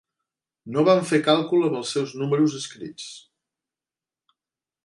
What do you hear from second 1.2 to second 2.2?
càlcul amb els seus